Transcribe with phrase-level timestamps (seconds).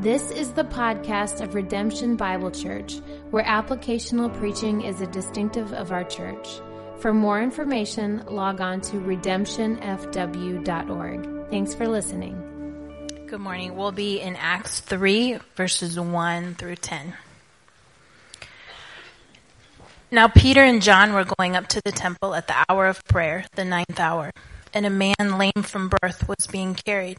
[0.00, 3.00] This is the podcast of Redemption Bible Church,
[3.32, 6.60] where applicational preaching is a distinctive of our church.
[7.00, 11.50] For more information, log on to redemptionfw.org.
[11.50, 13.08] Thanks for listening.
[13.26, 13.74] Good morning.
[13.74, 17.14] We'll be in Acts 3, verses 1 through 10.
[20.12, 23.46] Now, Peter and John were going up to the temple at the hour of prayer,
[23.56, 24.30] the ninth hour,
[24.72, 27.18] and a man lame from birth was being carried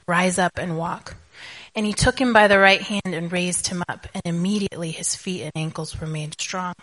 [0.11, 1.15] rise up and walk.
[1.73, 5.15] And he took him by the right hand and raised him up, and immediately his
[5.15, 6.73] feet and ankles were made strong.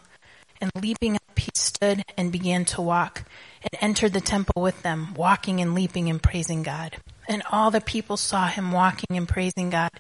[0.63, 3.25] And leaping up, he stood and began to walk,
[3.63, 6.97] and entered the temple with them, walking and leaping and praising God.
[7.29, 9.91] And all the people saw him walking and praising God,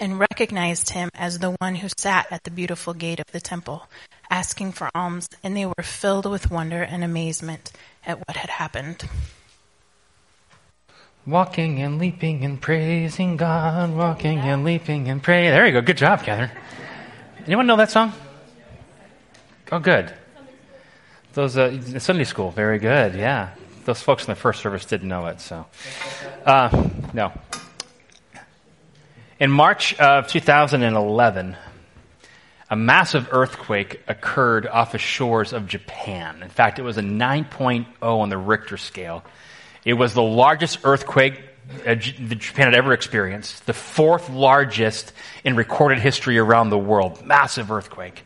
[0.00, 3.86] and recognized him as the one who sat at the beautiful gate of the temple,
[4.28, 7.70] asking for alms, and they were filled with wonder and amazement
[8.04, 9.08] at what had happened.
[11.24, 15.50] Walking and leaping and praising God, walking and leaping and praying.
[15.50, 15.80] There you go.
[15.80, 16.50] Good job, Catherine.
[17.46, 18.12] Anyone know that song?
[19.70, 20.12] Oh, good.
[21.34, 23.14] Those uh, Sunday school, very good.
[23.14, 23.50] Yeah,
[23.84, 25.64] those folks in the first service didn't know it, so
[26.44, 27.32] uh, no.
[29.38, 31.56] In March of 2011,
[32.68, 36.42] a massive earthquake occurred off the shores of Japan.
[36.42, 39.22] In fact, it was a 9.0 on the Richter scale
[39.84, 41.40] it was the largest earthquake
[41.84, 45.12] Japan had ever experienced, the fourth largest
[45.44, 47.24] in recorded history around the world.
[47.24, 48.22] Massive earthquake.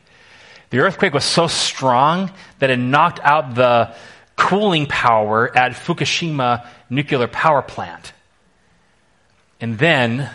[0.70, 3.94] The earthquake was so strong that it knocked out the
[4.36, 8.12] cooling power at Fukushima nuclear power plant.
[9.60, 10.28] And then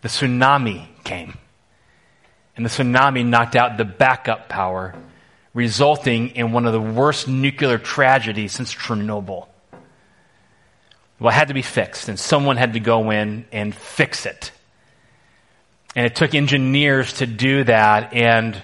[0.00, 1.36] the tsunami came.
[2.56, 4.94] And the tsunami knocked out the backup power,
[5.54, 9.47] resulting in one of the worst nuclear tragedies since Chernobyl.
[11.18, 14.52] Well, it had to be fixed, and someone had to go in and fix it.
[15.96, 18.60] And it took engineers to do that, and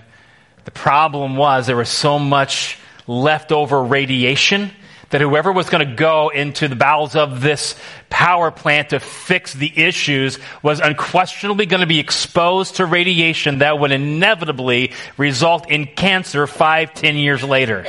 [0.64, 4.70] the problem was there was so much leftover radiation
[5.10, 7.76] that whoever was going to go into the bowels of this
[8.08, 13.78] power plant to fix the issues was unquestionably going to be exposed to radiation that
[13.78, 17.86] would inevitably result in cancer five, ten years later.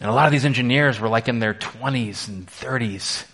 [0.00, 3.24] And a lot of these engineers were like in their 20s and 30s.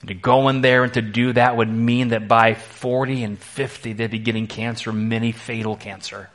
[0.00, 3.38] And to go in there and to do that would mean that by 40 and
[3.38, 6.28] 50, they'd be getting cancer, many fatal cancer.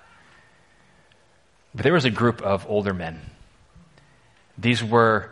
[1.74, 3.22] But there was a group of older men.
[4.58, 5.32] These were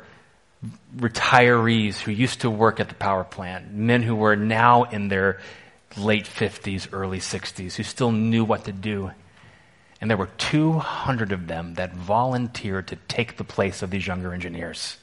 [0.96, 5.40] retirees who used to work at the power plant, men who were now in their
[5.98, 9.12] late 50s, early 60s, who still knew what to do.
[10.02, 14.34] And there were 200 of them that volunteered to take the place of these younger
[14.34, 14.98] engineers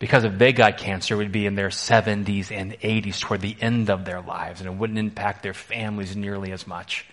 [0.00, 3.54] because if they got cancer, it would be in their 70s and 80s toward the
[3.60, 7.04] end of their lives, and it wouldn't impact their families nearly as much.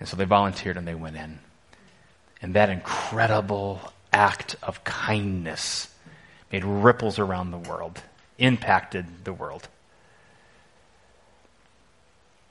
[0.00, 1.38] And so they volunteered and they went in.
[2.42, 3.80] And that incredible
[4.12, 5.88] act of kindness
[6.50, 8.02] made ripples around the world,
[8.38, 9.68] impacted the world.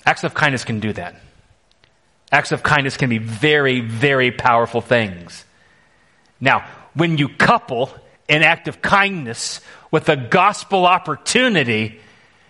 [0.06, 1.16] Acts of kindness can do that.
[2.32, 5.44] Acts of kindness can be very, very powerful things.
[6.40, 7.92] Now, when you couple
[8.30, 12.00] an act of kindness with a gospel opportunity,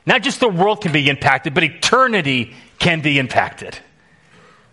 [0.06, 3.78] not just the world can be impacted, but eternity can be impacted.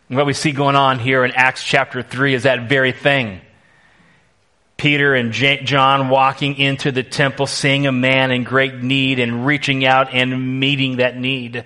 [0.09, 3.41] And what we see going on here in Acts chapter 3 is that very thing.
[4.77, 9.87] Peter and John walking into the temple, seeing a man in great need and reaching
[9.87, 11.65] out and meeting that need.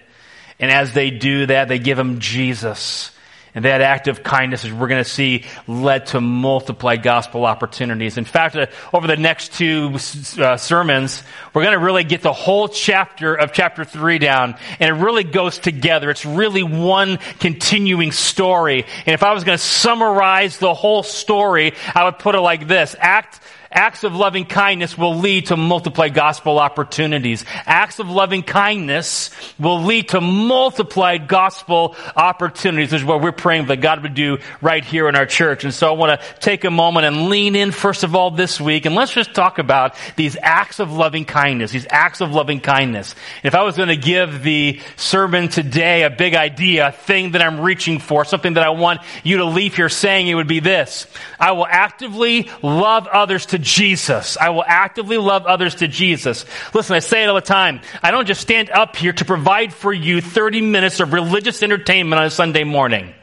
[0.61, 3.11] And as they do that, they give him Jesus.
[3.55, 8.17] And that act of kindness, as we're going to see, led to multiplied gospel opportunities.
[8.17, 9.97] In fact, uh, over the next two
[10.38, 14.97] uh, sermons, we're going to really get the whole chapter of chapter 3 down, and
[14.97, 16.11] it really goes together.
[16.11, 18.85] It's really one continuing story.
[19.06, 22.69] And if I was going to summarize the whole story, I would put it like
[22.69, 22.94] this.
[22.99, 23.41] Act
[23.72, 27.44] Acts of loving kindness will lead to multiplied gospel opportunities.
[27.67, 29.31] Acts of loving kindness
[29.61, 32.90] will lead to multiplied gospel opportunities.
[32.90, 35.62] This is what we're praying that God would do right here in our church.
[35.62, 38.61] And so I want to take a moment and lean in first of all this
[38.61, 42.58] week and let's just talk about these acts of loving kindness, these acts of loving
[42.58, 43.14] kindness.
[43.44, 47.43] If I was going to give the sermon today a big idea, a thing that
[47.43, 50.58] I'm reaching for, something that I want you to leave here saying, it would be
[50.58, 51.06] this.
[51.38, 54.37] I will actively love others to Jesus.
[54.37, 56.45] I will actively love others to Jesus.
[56.75, 57.81] Listen, I say it all the time.
[58.03, 62.21] I don't just stand up here to provide for you 30 minutes of religious entertainment
[62.21, 63.15] on a Sunday morning.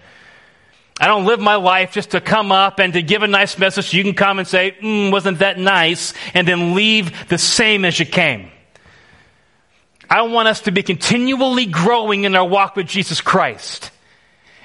[0.99, 3.93] I don't live my life just to come up and to give a nice message
[3.93, 6.13] you can come and say, mm, wasn't that nice?
[6.33, 8.49] And then leave the same as you came.
[10.09, 13.91] I want us to be continually growing in our walk with Jesus Christ.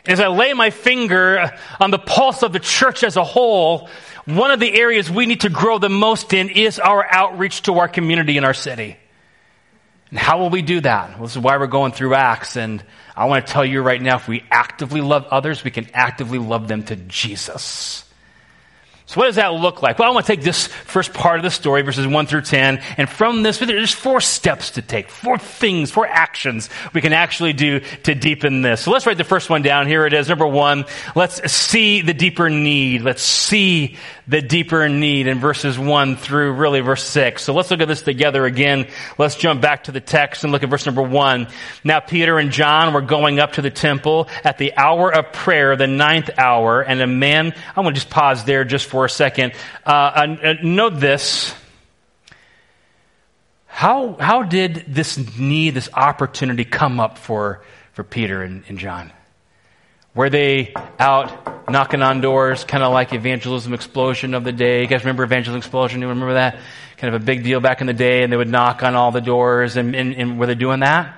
[0.05, 3.89] As I lay my finger on the pulse of the church as a whole,
[4.25, 7.75] one of the areas we need to grow the most in is our outreach to
[7.75, 8.97] our community in our city.
[10.11, 11.11] And how will we do that?
[11.11, 12.57] Well, this is why we're going through Acts.
[12.57, 12.85] And
[13.17, 16.39] I want to tell you right now, if we actively love others, we can actively
[16.39, 18.05] love them to Jesus.
[19.13, 19.99] So what does that look like?
[19.99, 22.81] Well, I want to take this first part of the story, verses 1 through 10,
[22.97, 27.53] and from this, there's four steps to take, four things, four actions we can actually
[27.53, 28.81] do to deepen this.
[28.81, 29.87] So let's write the first one down.
[29.87, 30.31] Here it is.
[30.31, 33.03] Number one, let's see the deeper need.
[33.03, 37.43] Let's see the deeper need in verses 1 through really verse 6.
[37.43, 38.89] So let's look at this together again.
[39.19, 41.49] Let's jump back to the text and look at verse number 1.
[41.85, 45.77] Now Peter and John were going up to the temple at the hour of prayer,
[45.77, 49.11] the ninth hour, and a man, I want to just pause there just for a
[49.11, 49.53] second.
[49.85, 51.55] Uh, uh, note this.
[53.67, 57.63] How, how did this need, this opportunity come up for,
[57.95, 59.13] for Peter and, and John?
[60.15, 64.83] Were they out knocking on doors, kind of like evangelism explosion of the day?
[64.83, 66.03] You guys remember evangelism explosion?
[66.03, 66.59] You remember that?
[66.99, 69.11] Kind of a big deal back in the day, and they would knock on all
[69.11, 71.17] the doors, and, and, and were they doing that?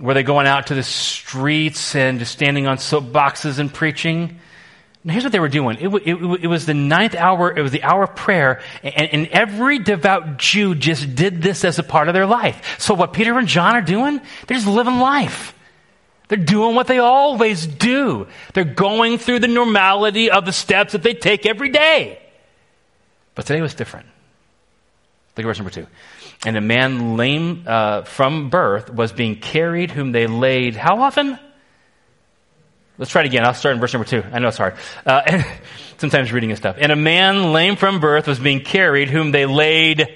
[0.00, 4.40] Were they going out to the streets and just standing on soapboxes and preaching?
[5.04, 5.78] Now, here's what they were doing.
[5.80, 9.26] It, it, it, was the ninth hour, it was the hour of prayer, and, and
[9.28, 12.76] every devout Jew just did this as a part of their life.
[12.78, 15.54] So what Peter and John are doing, they're just living life.
[16.28, 18.28] They're doing what they always do.
[18.54, 22.20] They're going through the normality of the steps that they take every day.
[23.34, 24.06] But today was different.
[25.36, 25.86] Look at verse number two.
[26.46, 31.38] And a man lame uh, from birth was being carried, whom they laid how often?
[33.02, 33.44] Let's try it again.
[33.44, 34.22] I'll start in verse number two.
[34.30, 34.76] I know it's hard.
[35.04, 35.44] Uh, and
[35.98, 36.76] sometimes reading is stuff.
[36.78, 40.06] And a man lame from birth was being carried, whom they laid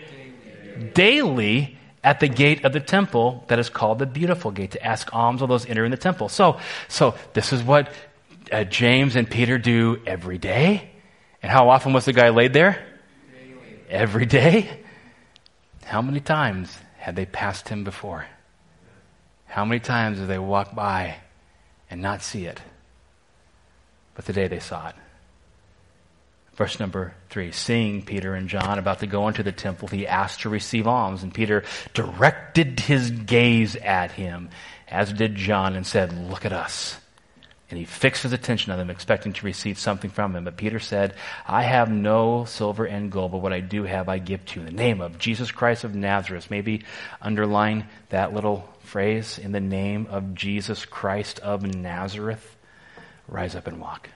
[0.94, 5.12] daily at the gate of the temple that is called the beautiful gate to ask
[5.12, 6.29] alms of those entering the temple.
[6.29, 7.93] So, so this is what
[8.53, 10.88] uh, James and Peter do every day.
[11.43, 12.87] And how often was the guy laid there?
[13.91, 14.79] Every day.
[15.85, 18.27] How many times had they passed him before?
[19.47, 21.17] How many times did they walk by
[21.91, 22.62] and not see it?
[24.17, 24.95] But the day they saw it.
[26.57, 30.41] Verse number three, seeing Peter and John about to go into the temple, he asked
[30.41, 34.49] to receive alms, and Peter directed his gaze at him,
[34.89, 36.99] as did John, and said, Look at us.
[37.69, 40.45] And he fixed his attention on them, expecting to receive something from them.
[40.45, 41.15] But Peter said,
[41.47, 44.67] I have no silver and gold, but what I do have I give to you.
[44.67, 46.49] In the name of Jesus Christ of Nazareth.
[46.49, 46.85] Maybe
[47.21, 52.56] underline that little phrase, in the name of Jesus Christ of Nazareth.
[53.28, 54.11] Rise up and walk.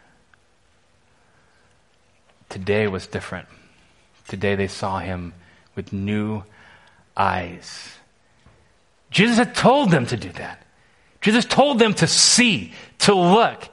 [2.49, 3.49] Today was different.
[4.29, 5.35] Today they saw him
[5.75, 6.43] with new
[7.17, 7.97] eyes.
[9.11, 10.65] Jesus had told them to do that.
[11.21, 13.69] Jesus told them to see, to look.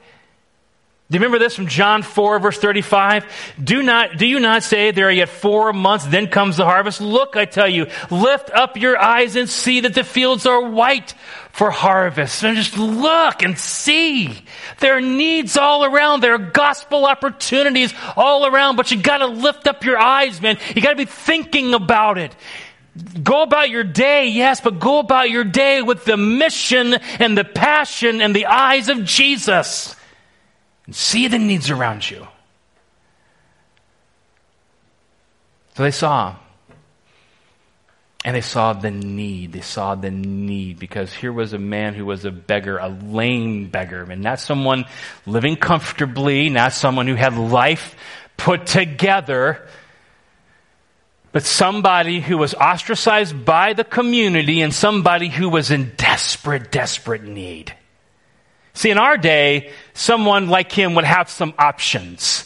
[1.10, 3.24] Do you remember this from John 4 verse 35?
[3.64, 7.00] Do not, do you not say there are yet four months, then comes the harvest?
[7.00, 11.14] Look, I tell you, lift up your eyes and see that the fields are white
[11.50, 12.44] for harvest.
[12.44, 14.44] And just look and see.
[14.80, 16.22] There are needs all around.
[16.22, 20.58] There are gospel opportunities all around, but you gotta lift up your eyes, man.
[20.76, 22.36] You gotta be thinking about it.
[23.22, 27.44] Go about your day, yes, but go about your day with the mission and the
[27.44, 29.94] passion and the eyes of Jesus.
[30.88, 32.26] And see the needs around you.
[35.76, 36.36] So they saw
[38.24, 39.52] and they saw the need.
[39.52, 43.66] They saw the need because here was a man who was a beggar, a lame
[43.66, 44.86] beggar, and not someone
[45.26, 47.94] living comfortably, not someone who had life
[48.38, 49.68] put together,
[51.32, 57.24] but somebody who was ostracized by the community and somebody who was in desperate, desperate
[57.24, 57.74] need.
[58.78, 62.44] See, in our day, someone like him would have some options.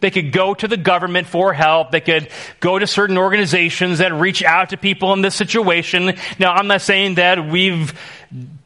[0.00, 1.90] They could go to the government for help.
[1.90, 2.28] They could
[2.60, 6.18] go to certain organizations that reach out to people in this situation.
[6.38, 7.98] Now, I'm not saying that we've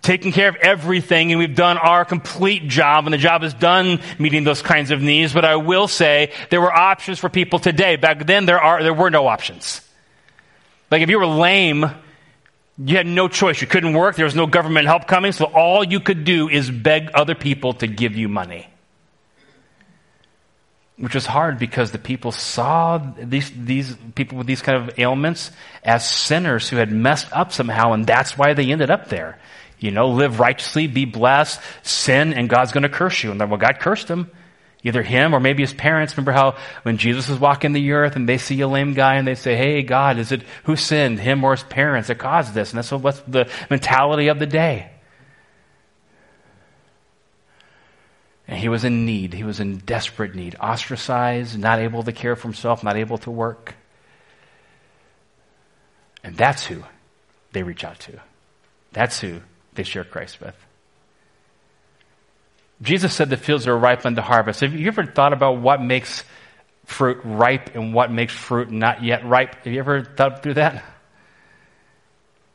[0.03, 4.01] taken care of everything and we've done our complete job and the job is done
[4.19, 7.95] meeting those kinds of needs, but I will say there were options for people today.
[7.95, 9.83] Back then, there are, there were no options.
[10.91, 11.89] Like if you were lame,
[12.79, 13.61] you had no choice.
[13.61, 14.15] You couldn't work.
[14.17, 15.33] There was no government help coming.
[15.33, 18.69] So all you could do is beg other people to give you money.
[20.97, 25.51] Which was hard because the people saw these, these people with these kind of ailments
[25.85, 29.39] as sinners who had messed up somehow, and that's why they ended up there.
[29.79, 33.31] You know, live righteously, be blessed, sin, and God's going to curse you.
[33.31, 34.31] And then, well, God cursed them.
[34.85, 36.17] Either him or maybe his parents.
[36.17, 39.27] Remember how when Jesus was walking the earth and they see a lame guy and
[39.27, 42.71] they say, Hey, God, is it who sinned, him or his parents that caused this?
[42.71, 44.91] And that's what's the mentality of the day.
[48.47, 49.35] And he was in need.
[49.35, 50.57] He was in desperate need.
[50.59, 53.75] Ostracized, not able to care for himself, not able to work.
[56.25, 56.85] And that's who
[57.53, 58.21] they reach out to.
[58.93, 59.41] That's who
[59.75, 60.55] they share Christ with.
[62.81, 64.61] Jesus said the fields are ripe unto harvest.
[64.61, 66.25] Have you ever thought about what makes
[66.85, 69.57] fruit ripe and what makes fruit not yet ripe?
[69.65, 70.85] Have you ever thought through that?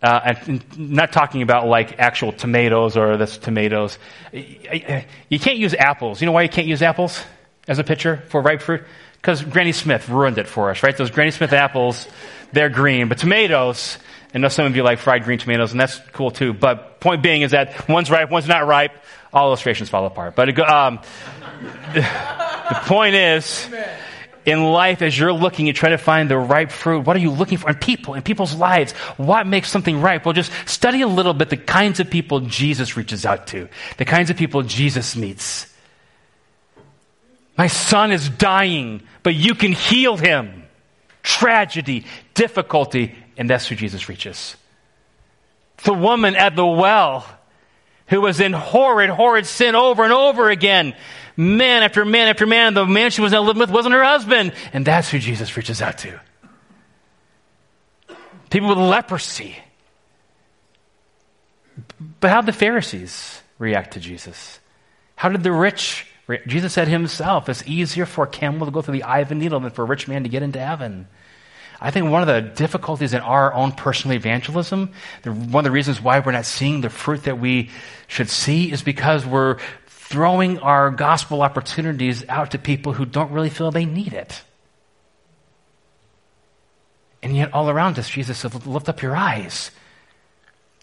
[0.02, 3.98] Uh, and not talking about like actual tomatoes or this tomatoes.
[4.32, 6.22] You can't use apples.
[6.22, 7.24] You know why you can't use apples
[7.68, 8.84] as a pitcher for ripe fruit?
[9.14, 10.96] Because Granny Smith ruined it for us, right?
[10.98, 12.08] Those Granny Smith apples,
[12.52, 13.98] they're green, but tomatoes,
[14.34, 16.52] I know some of you like fried green tomatoes, and that's cool too.
[16.54, 18.92] But point being is that one's ripe, one's not ripe
[19.34, 20.36] all illustrations fall apart.
[20.36, 21.00] But um,
[21.94, 22.06] the,
[22.86, 23.68] point is,
[24.46, 27.32] in life, as you're looking and trying to find the ripe fruit, what are you
[27.32, 28.92] looking for in people, in people's lives?
[29.18, 30.26] What makes something ripe?
[30.26, 34.06] Well, just study a little bit the kinds of people Jesus reaches out to, the
[34.06, 35.68] kinds of people Jesus meets.
[37.58, 40.64] My son is dying, but you can heal him.
[41.22, 44.58] Tragedy, difficulty, and that's who Jesus reaches.
[45.84, 47.26] The woman at the well
[48.14, 50.96] who was in horrid, horrid sin over and over again.
[51.36, 52.76] Man after man after man.
[52.76, 54.54] The man she was now living with wasn't her husband.
[54.72, 56.22] And that's who Jesus reaches out to.
[58.52, 59.58] People with leprosy.
[62.20, 64.60] But how did the Pharisees react to Jesus?
[65.16, 66.48] How did the rich react?
[66.48, 69.36] Jesus said himself, it's easier for a camel to go through the eye of a
[69.36, 71.08] needle than for a rich man to get into heaven.
[71.84, 74.94] I think one of the difficulties in our own personal evangelism,
[75.26, 77.72] one of the reasons why we're not seeing the fruit that we
[78.08, 83.50] should see is because we're throwing our gospel opportunities out to people who don't really
[83.50, 84.42] feel they need it.
[87.22, 89.70] And yet, all around us, Jesus said, Lift up your eyes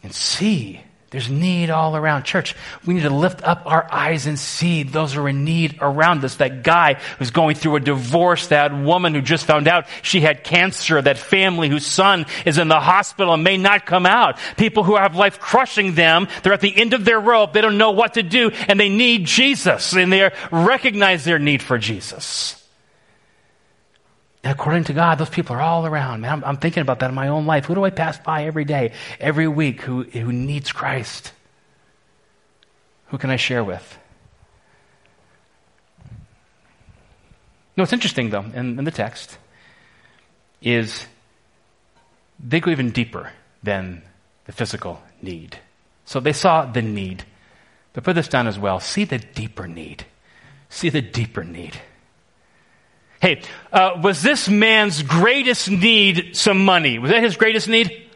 [0.03, 2.23] and see there's need all around.
[2.23, 2.55] Church,
[2.87, 6.25] we need to lift up our eyes and see those who are in need around
[6.25, 6.37] us.
[6.37, 10.45] That guy who's going through a divorce, that woman who just found out she had
[10.45, 14.39] cancer, that family whose son is in the hospital and may not come out.
[14.57, 16.29] People who have life crushing them.
[16.45, 17.55] They're at the end of their rope.
[17.55, 21.61] They don't know what to do and they need Jesus and they recognize their need
[21.61, 22.60] for Jesus.
[24.43, 26.23] And according to God, those people are all around.
[26.23, 27.67] Man, I'm, I'm, thinking about that in my own life.
[27.67, 31.33] Who do I pass by every day, every week who, who needs Christ?
[33.09, 33.99] Who can I share with?
[37.77, 39.37] No, what's interesting though, in, in the text,
[40.63, 41.07] is
[42.39, 43.33] they go even deeper
[43.63, 44.03] than
[44.47, 45.59] the physical need.
[46.05, 47.25] So they saw the need.
[47.93, 48.81] But put this down as well.
[48.81, 50.05] See the deeper need.
[50.69, 51.81] See the deeper need.
[53.21, 56.99] Hey, uh, was this man's greatest need some money?
[56.99, 58.09] Was that his greatest need?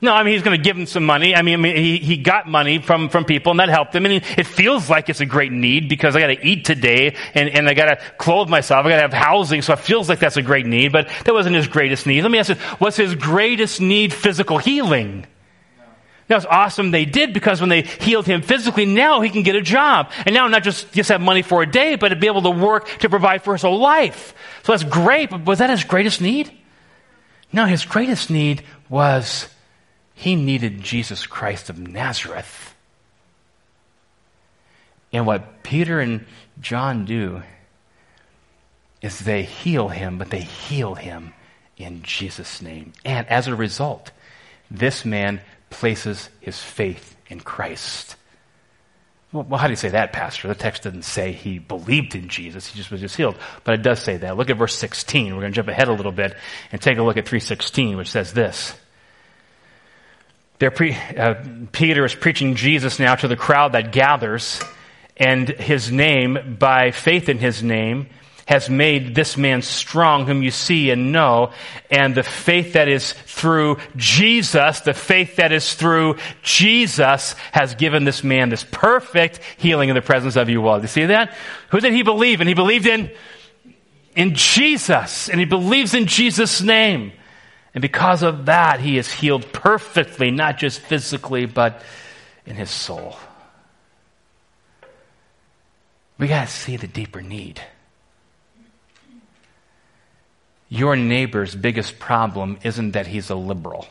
[0.00, 1.34] No, I mean, he's going to give him some money.
[1.34, 4.06] I mean, I mean he, he got money from, from people and that helped him.
[4.06, 7.48] And it feels like it's a great need because I got to eat today and,
[7.50, 8.86] and I got to clothe myself.
[8.86, 9.62] I got to have housing.
[9.62, 12.22] So it feels like that's a great need, but that wasn't his greatest need.
[12.22, 15.26] Let me ask you, was his greatest need physical healing?
[16.28, 19.54] That was awesome they did because when they healed him physically, now he can get
[19.54, 20.10] a job.
[20.24, 22.50] And now not just, just have money for a day, but to be able to
[22.50, 24.34] work to provide for his whole life.
[24.64, 26.50] So that's great, but was that his greatest need?
[27.52, 29.48] No, his greatest need was
[30.14, 32.74] he needed Jesus Christ of Nazareth.
[35.12, 36.26] And what Peter and
[36.60, 37.42] John do
[39.00, 41.34] is they heal him, but they heal him
[41.76, 42.92] in Jesus' name.
[43.04, 44.10] And as a result,
[44.70, 48.16] this man places his faith in Christ.
[49.32, 50.48] Well, how do you say that, Pastor?
[50.48, 52.68] The text doesn't say he believed in Jesus.
[52.68, 53.36] He just was just healed.
[53.64, 54.36] But it does say that.
[54.36, 55.34] Look at verse 16.
[55.34, 56.36] We're going to jump ahead a little bit
[56.72, 58.74] and take a look at 316, which says this.
[60.58, 61.34] Pre- uh,
[61.72, 64.62] Peter is preaching Jesus now to the crowd that gathers,
[65.16, 68.08] and his name, by faith in his name,
[68.46, 71.52] has made this man strong, whom you see and know,
[71.90, 78.04] and the faith that is through Jesus, the faith that is through Jesus has given
[78.04, 80.78] this man this perfect healing in the presence of you all.
[80.78, 81.36] Do you see that?
[81.70, 82.46] Who did he believe in?
[82.46, 83.10] He believed in,
[84.14, 87.12] in Jesus, and he believes in Jesus' name.
[87.74, 91.82] And because of that, he is healed perfectly, not just physically, but
[92.46, 93.16] in his soul.
[96.16, 97.60] We got to see the deeper need.
[100.68, 103.86] Your neighbor's biggest problem isn't that he's a liberal.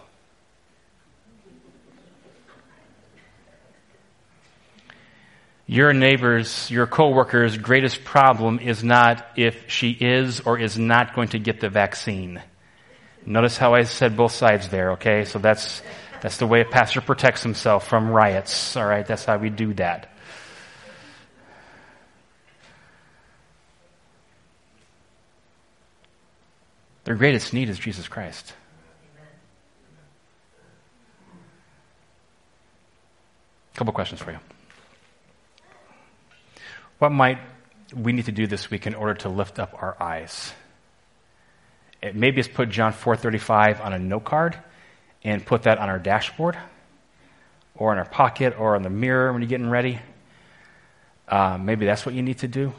[5.67, 11.29] Your neighbor's, your coworker's greatest problem is not if she is or is not going
[11.29, 12.41] to get the vaccine.
[13.25, 15.25] Notice how I said both sides there, okay?
[15.25, 15.81] So that's,
[16.21, 19.07] that's the way a pastor protects himself from riots, alright?
[19.07, 20.14] That's how we do that.
[27.05, 28.53] Their greatest need is Jesus Christ.
[33.73, 34.39] A couple questions for you.
[36.97, 37.37] What might
[37.95, 40.51] we need to do this week in order to lift up our eyes?
[42.01, 44.57] It, maybe it's put John 4:35 on a note card
[45.23, 46.57] and put that on our dashboard
[47.75, 49.99] or in our pocket or on the mirror when you're getting ready.
[51.27, 52.73] Uh, maybe that's what you need to do.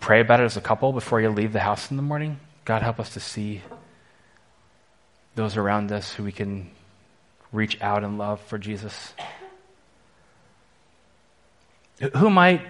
[0.00, 2.38] Pray about it as a couple before you leave the house in the morning.
[2.64, 3.62] God, help us to see
[5.34, 6.70] those around us who we can
[7.52, 9.14] reach out and love for Jesus.
[12.16, 12.62] Who might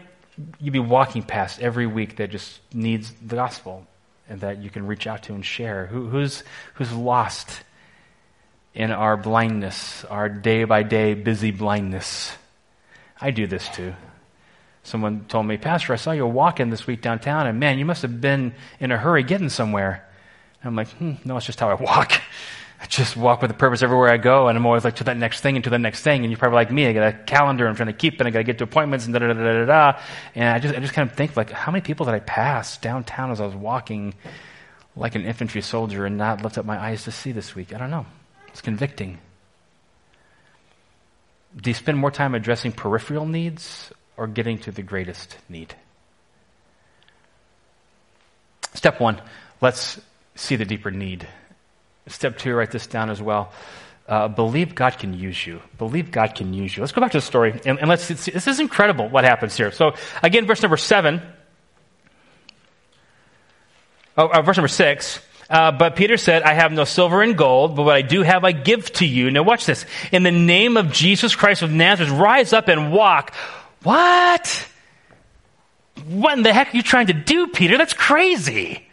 [0.61, 3.87] you be walking past every week that just needs the gospel
[4.29, 5.87] and that you can reach out to and share?
[5.87, 6.43] Who, who's,
[6.75, 7.63] who's lost
[8.75, 12.33] in our blindness, our day by day busy blindness?
[13.21, 13.95] I do this too.
[14.87, 18.03] Someone told me, Pastor, I saw you walking this week downtown, and man, you must
[18.03, 20.09] have been in a hurry getting somewhere.
[20.63, 22.13] And I'm like, hmm, no, it's just how I walk.
[22.81, 25.17] I just walk with a purpose everywhere I go, and I'm always like to that
[25.17, 26.23] next thing and to the next thing.
[26.23, 26.87] And you're probably like me.
[26.87, 29.07] I got a calendar I'm trying to keep, and I got to get to appointments
[29.07, 30.01] and da da da da da.
[30.37, 32.79] And I just, I just kind of think like, how many people did I pass
[32.79, 34.15] downtown as I was walking,
[34.95, 37.75] like an infantry soldier, and not lift up my eyes to see this week?
[37.75, 38.07] I don't know.
[38.49, 39.19] It's convicting.
[41.57, 45.75] Do you spend more time addressing peripheral needs or getting to the greatest need.
[48.75, 49.21] Step one,
[49.61, 50.01] let's
[50.35, 51.27] see the deeper need.
[52.09, 53.53] Step two, write this down as well.
[54.09, 55.61] Uh, believe God can use you.
[55.79, 56.83] Believe God can use you.
[56.83, 58.31] Let's go back to the story and, and let's see.
[58.31, 59.73] This is incredible what happens here.
[59.73, 61.21] So, again, verse number seven.
[64.17, 65.21] Oh, uh, verse number six.
[65.51, 68.45] Uh, but Peter said, I have no silver and gold, but what I do have
[68.45, 69.31] I give to you.
[69.31, 69.87] Now watch this.
[70.13, 73.35] In the name of Jesus Christ of Nazareth, rise up and walk.
[73.87, 74.69] What?
[76.09, 77.79] What in the heck are you trying to do, Peter?
[77.79, 78.86] That's crazy.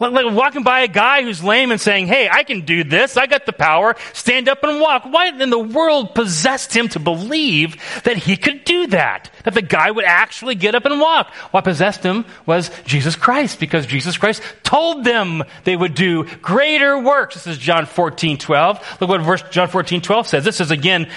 [0.00, 3.16] Like walking by a guy who's lame and saying, Hey, I can do this.
[3.16, 3.94] I got the power.
[4.12, 5.04] Stand up and walk.
[5.04, 9.30] What in the world possessed him to believe that he could do that?
[9.44, 11.28] That the guy would actually get up and walk?
[11.52, 16.98] What possessed him was Jesus Christ because Jesus Christ told them they would do greater
[16.98, 17.36] works.
[17.36, 19.00] This is John 14, 12.
[19.00, 20.44] Look what verse John 14, 12 says.
[20.44, 21.08] This is again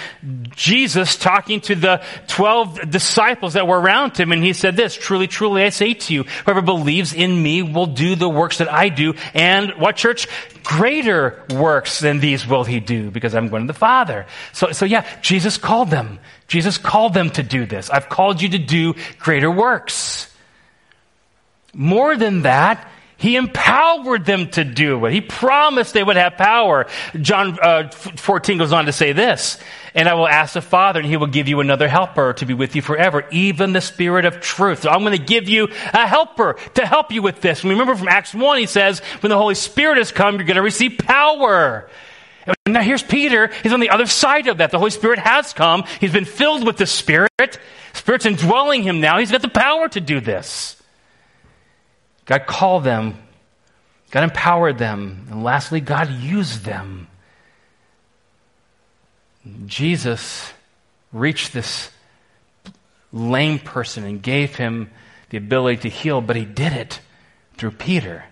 [0.50, 5.26] Jesus talking to the 12 disciples that were around him and he said this, Truly,
[5.26, 8.74] truly, I say to you, whoever believes in me will do the works that that
[8.74, 9.14] I do.
[9.34, 10.28] And what church?
[10.62, 14.26] Greater works than these will he do because I'm going to the Father.
[14.52, 16.18] So, so yeah, Jesus called them.
[16.46, 17.90] Jesus called them to do this.
[17.90, 20.32] I've called you to do greater works.
[21.74, 25.12] More than that, he empowered them to do it.
[25.12, 26.86] He promised they would have power.
[27.20, 29.58] John uh, 14 goes on to say this,
[29.94, 32.54] and I will ask the Father, and he will give you another helper to be
[32.54, 34.82] with you forever, even the Spirit of truth.
[34.82, 37.62] So I'm going to give you a helper to help you with this.
[37.62, 40.56] And remember from Acts 1, he says, when the Holy Spirit has come, you're going
[40.56, 41.88] to receive power.
[42.46, 43.50] And now here's Peter.
[43.62, 44.70] He's on the other side of that.
[44.70, 45.84] The Holy Spirit has come.
[46.00, 47.28] He's been filled with the Spirit.
[47.92, 49.18] Spirit's indwelling him now.
[49.18, 50.80] He's got the power to do this.
[52.28, 53.16] God called them,
[54.10, 57.07] God empowered them, and lastly, God used them.
[59.66, 60.52] Jesus
[61.12, 61.90] reached this
[63.12, 64.90] lame person and gave him
[65.30, 67.00] the ability to heal, but he did it
[67.56, 68.24] through Peter.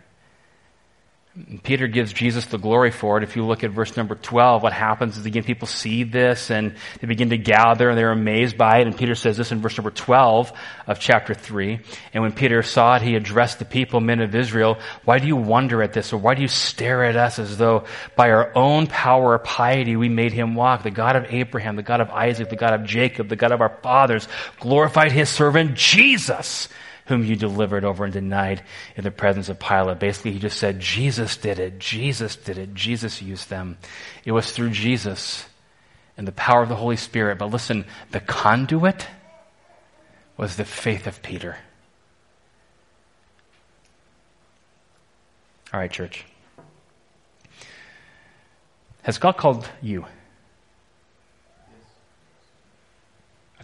[1.64, 3.22] Peter gives Jesus the glory for it.
[3.22, 6.74] If you look at verse number 12, what happens is again, people see this and
[7.00, 8.86] they begin to gather and they're amazed by it.
[8.86, 10.50] And Peter says this in verse number 12
[10.86, 11.78] of chapter 3.
[12.14, 15.36] And when Peter saw it, he addressed the people, men of Israel, why do you
[15.36, 16.14] wonder at this?
[16.14, 17.84] Or why do you stare at us as though
[18.16, 20.84] by our own power or piety we made him walk?
[20.84, 23.60] The God of Abraham, the God of Isaac, the God of Jacob, the God of
[23.60, 24.26] our fathers
[24.58, 26.70] glorified his servant Jesus
[27.06, 28.62] whom you delivered over and denied
[28.96, 29.98] in the presence of Pilate.
[29.98, 31.78] Basically, he just said, Jesus did it.
[31.78, 32.74] Jesus did it.
[32.74, 33.78] Jesus used them.
[34.24, 35.46] It was through Jesus
[36.16, 37.38] and the power of the Holy Spirit.
[37.38, 39.06] But listen, the conduit
[40.36, 41.56] was the faith of Peter.
[45.72, 46.24] All right, church.
[49.02, 50.06] Has God called you?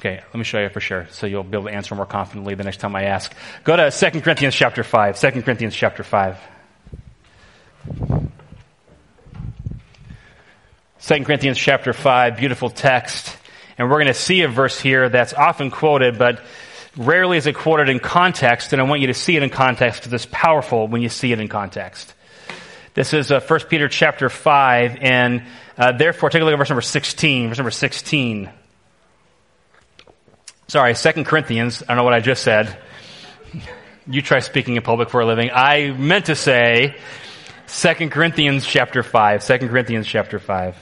[0.05, 2.57] Okay, let me show you for sure, so you'll be able to answer more confidently
[2.57, 3.33] the next time I ask.
[3.63, 5.21] Go to 2 Corinthians chapter 5.
[5.21, 6.41] 2 Corinthians chapter 5.
[11.03, 13.37] 2 Corinthians chapter 5, beautiful text.
[13.79, 16.43] And we're going to see a verse here that's often quoted, but
[16.97, 18.73] rarely is it quoted in context.
[18.73, 21.31] And I want you to see it in context because it's powerful when you see
[21.31, 22.13] it in context.
[22.95, 25.45] This is uh, 1 Peter chapter 5, and
[25.79, 27.51] uh, therefore, take a look at verse number 16.
[27.51, 28.51] Verse number 16.
[30.73, 31.83] Sorry, Second Corinthians.
[31.83, 32.79] I don't know what I just said.
[34.07, 35.51] You try speaking in public for a living.
[35.53, 36.97] I meant to say
[37.67, 39.45] Second Corinthians chapter 5.
[39.45, 40.75] 2 Corinthians chapter 5.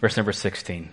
[0.00, 0.90] Verse number 16.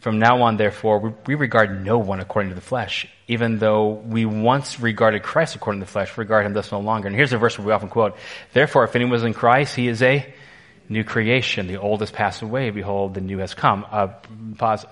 [0.00, 3.08] From now on, therefore, we regard no one according to the flesh.
[3.26, 7.06] Even though we once regarded Christ according to the flesh, regard him thus no longer.
[7.06, 8.18] And here's a verse we often quote.
[8.52, 10.30] Therefore, if anyone is in Christ, he is a
[10.90, 11.68] new creation.
[11.68, 12.68] The old has passed away.
[12.68, 13.86] Behold, the new has come.
[13.90, 14.08] Uh,
[14.58, 14.84] pause.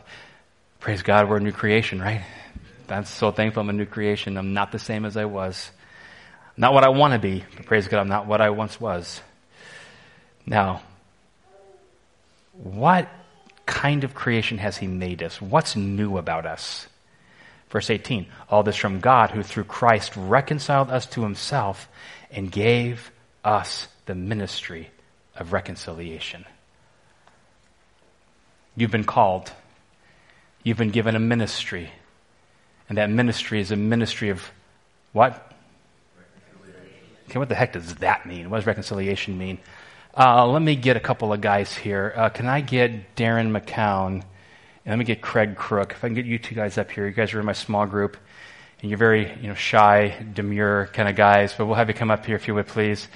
[0.84, 2.20] Praise God, we're a new creation, right?
[2.90, 4.36] I'm so thankful I'm a new creation.
[4.36, 5.70] I'm not the same as I was.
[6.58, 9.22] Not what I want to be, but praise God, I'm not what I once was.
[10.44, 10.82] Now,
[12.52, 13.08] what
[13.64, 15.40] kind of creation has He made us?
[15.40, 16.86] What's new about us?
[17.70, 21.88] Verse 18 All this from God, who through Christ reconciled us to Himself
[22.30, 23.10] and gave
[23.42, 24.90] us the ministry
[25.34, 26.44] of reconciliation.
[28.76, 29.50] You've been called
[30.64, 31.90] You've been given a ministry.
[32.88, 34.50] And that ministry is a ministry of
[35.12, 35.52] what?
[37.28, 38.50] Okay, what the heck does that mean?
[38.50, 39.58] What does reconciliation mean?
[40.16, 42.12] Uh, let me get a couple of guys here.
[42.16, 44.22] Uh, can I get Darren McCown?
[44.86, 45.92] And let me get Craig Crook.
[45.92, 47.06] If I can get you two guys up here.
[47.06, 48.16] You guys are in my small group.
[48.80, 51.54] And you're very, you know, shy, demure kind of guys.
[51.56, 53.06] But we'll have you come up here if you would, please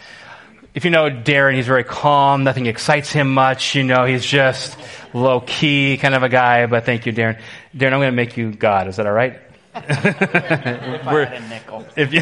[0.74, 2.44] if you know Darren, he's very calm.
[2.44, 3.74] Nothing excites him much.
[3.74, 4.78] You know, he's just
[5.12, 6.66] low key kind of a guy.
[6.66, 7.40] But thank you, Darren.
[7.76, 8.88] Darren, I'm going to make you God.
[8.88, 9.40] Is that all right?
[9.74, 11.87] if I had a nickel.
[11.96, 12.20] If you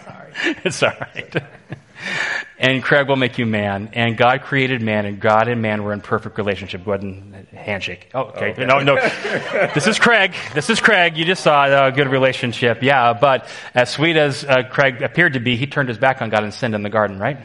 [0.00, 0.32] Sorry.
[0.64, 1.57] It's all right
[2.58, 3.90] and Craig will make you man.
[3.92, 6.84] And God created man, and God and man were in perfect relationship.
[6.84, 8.10] Go ahead and handshake.
[8.12, 8.50] Oh, okay.
[8.52, 8.66] okay.
[8.66, 8.96] No, no.
[9.74, 10.34] this is Craig.
[10.54, 11.16] This is Craig.
[11.16, 12.82] You just saw a good relationship.
[12.82, 16.30] Yeah, but as sweet as uh, Craig appeared to be, he turned his back on
[16.30, 17.38] God and sinned in the garden, right?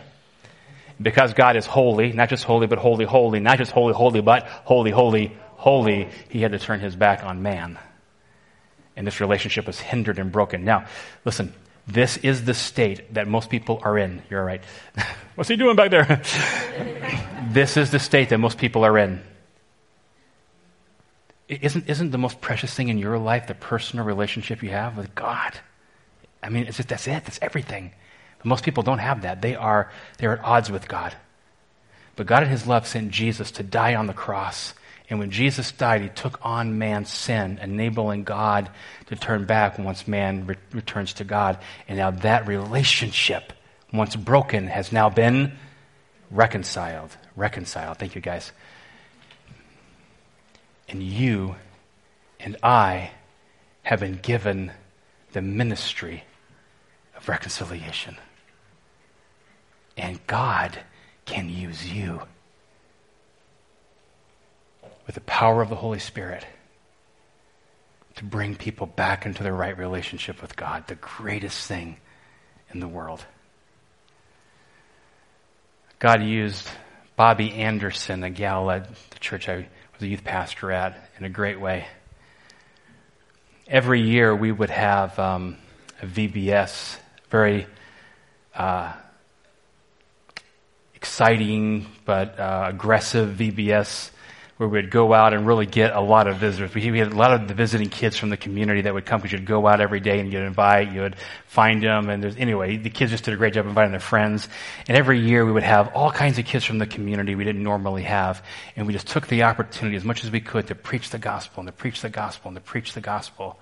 [0.99, 4.47] Because God is holy, not just holy, but holy, holy, not just holy, holy, but
[4.47, 7.78] holy, holy, holy, he had to turn his back on man.
[8.95, 10.63] And this relationship was hindered and broken.
[10.65, 10.86] Now,
[11.26, 11.54] listen,
[11.88, 14.22] this is the state that most people are in.
[14.30, 14.63] You're right.
[15.36, 16.22] What's he doing back there?
[17.52, 19.22] this is the state that most people are in.
[21.50, 25.13] Isn't, isn't the most precious thing in your life the personal relationship you have with
[25.13, 25.54] God?
[26.41, 27.26] I mean, it's just, that's it.
[27.26, 27.91] That's everything.
[28.38, 29.41] But most people don't have that.
[29.41, 31.15] They are, they're at odds with God.
[32.15, 34.74] But God in His love sent Jesus to die on the cross
[35.13, 38.71] and when Jesus died, he took on man's sin, enabling God
[39.06, 41.60] to turn back once man re- returns to God.
[41.88, 43.54] And now that relationship,
[43.93, 45.56] once broken, has now been
[46.32, 47.15] reconciled.
[47.36, 47.99] Reconciled.
[47.99, 48.54] Thank you, guys.
[50.89, 51.58] And you
[52.39, 53.12] and I
[53.84, 54.71] have been given
[55.34, 56.23] the ministry
[57.15, 58.17] of reconciliation.
[59.95, 60.80] And God
[61.26, 62.23] can use you
[65.05, 66.45] with the power of the Holy Spirit
[68.15, 71.97] to bring people back into their right relationship with God, the greatest thing
[72.71, 73.25] in the world.
[75.99, 76.67] God used
[77.15, 81.29] Bobby Anderson, a gal at the church I was a youth pastor at, in a
[81.29, 81.87] great way.
[83.67, 85.57] Every year we would have um,
[86.01, 86.97] a VBS,
[87.29, 87.67] very
[88.55, 88.93] uh,
[90.95, 94.09] exciting but uh, aggressive VBS
[94.57, 96.73] where we'd go out and really get a lot of visitors.
[96.75, 99.31] We had a lot of the visiting kids from the community that would come because
[99.31, 101.15] you'd go out every day and you'd invite, you'd
[101.47, 104.47] find them, and there's, anyway, the kids just did a great job inviting their friends.
[104.87, 107.63] And every year we would have all kinds of kids from the community we didn't
[107.63, 111.09] normally have, and we just took the opportunity as much as we could to preach
[111.09, 113.59] the gospel and to preach the gospel and to preach the gospel.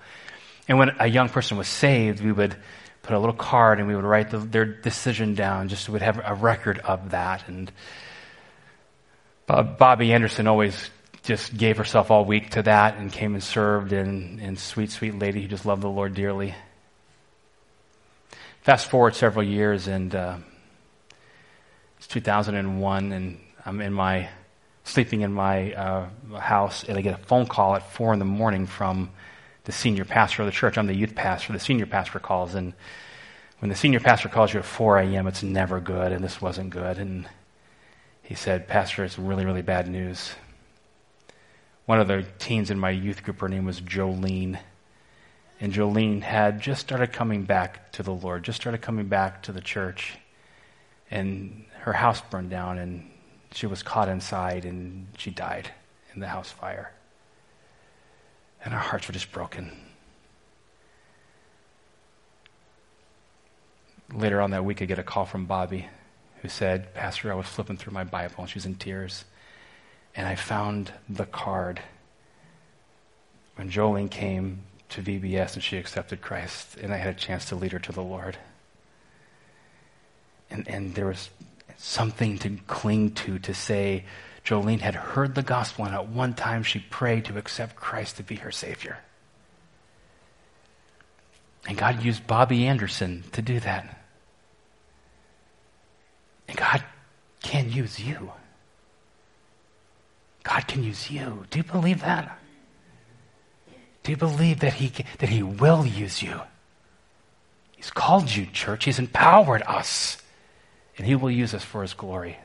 [0.68, 2.54] And when a young person was saved, we would
[3.02, 6.02] put a little card and we would write the, their decision down just so we'd
[6.02, 7.48] have a record of that.
[7.48, 7.72] And
[9.60, 10.88] Bobby Anderson always
[11.24, 15.18] just gave herself all week to that and came and served and, and sweet, sweet
[15.18, 16.54] lady who just loved the Lord dearly.
[18.62, 20.36] Fast forward several years and uh,
[21.98, 24.28] it's 2001 and I'm in my,
[24.84, 28.24] sleeping in my uh, house and I get a phone call at four in the
[28.24, 29.10] morning from
[29.64, 30.78] the senior pastor of the church.
[30.78, 31.52] I'm the youth pastor.
[31.52, 32.72] The senior pastor calls and
[33.60, 36.70] when the senior pastor calls you at 4 a.m., it's never good and this wasn't
[36.70, 36.98] good.
[36.98, 37.28] And
[38.32, 40.32] he said, Pastor, it's really, really bad news
[41.86, 44.58] one of the teens in my youth group, her name was Jolene.
[45.60, 49.52] And Jolene had just started coming back to the Lord, just started coming back to
[49.52, 50.16] the church.
[51.10, 53.10] And her house burned down, and
[53.52, 55.70] she was caught inside, and she died
[56.14, 56.92] in the house fire.
[58.64, 59.70] And our hearts were just broken.
[64.14, 65.88] Later on that week, I get a call from Bobby,
[66.42, 69.24] who said, Pastor, I was flipping through my Bible, and she's in tears
[70.14, 71.80] and I found the card
[73.56, 77.56] when Jolene came to VBS and she accepted Christ, and I had a chance to
[77.56, 78.36] lead her to the Lord.
[80.50, 81.30] And, and there was
[81.78, 84.04] something to cling to, to say,
[84.44, 88.22] Jolene had heard the gospel, and at one time she prayed to accept Christ to
[88.22, 88.98] be her Savior.
[91.66, 94.01] And God used Bobby Anderson to do that.
[96.52, 96.84] And God
[97.42, 98.30] can use you.
[100.42, 101.46] God can use you.
[101.48, 102.38] Do you believe that?
[104.02, 106.42] Do you believe that he, that he will use you?
[107.74, 108.84] He's called you, church.
[108.84, 110.18] He's empowered us.
[110.98, 112.38] And he will use us for his glory.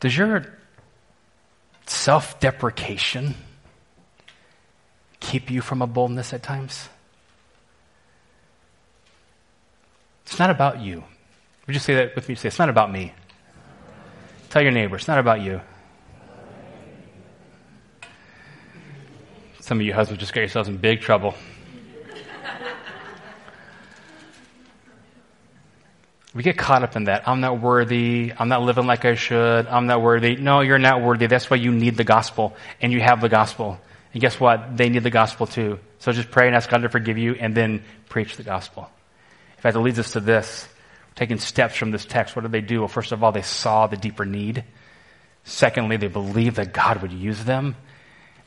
[0.00, 0.44] Does your
[1.86, 3.36] self deprecation
[5.18, 6.90] keep you from a boldness at times?
[10.32, 11.04] It's not about you.
[11.66, 12.36] Would you say that with me?
[12.36, 13.12] Say, it's not about me.
[14.48, 15.60] Tell your neighbor, it's not about you.
[19.60, 21.34] Some of you husbands just got yourselves in big trouble.
[26.34, 27.28] We get caught up in that.
[27.28, 28.32] I'm not worthy.
[28.34, 29.66] I'm not living like I should.
[29.66, 30.36] I'm not worthy.
[30.36, 31.26] No, you're not worthy.
[31.26, 32.56] That's why you need the gospel.
[32.80, 33.78] And you have the gospel.
[34.14, 34.78] And guess what?
[34.78, 35.78] They need the gospel too.
[35.98, 38.88] So just pray and ask God to forgive you and then preach the gospel.
[39.62, 40.68] In fact, it leads us to this
[41.14, 42.34] taking steps from this text.
[42.34, 42.80] What did they do?
[42.80, 44.64] Well, first of all, they saw the deeper need.
[45.44, 47.76] Secondly, they believed that God would use them.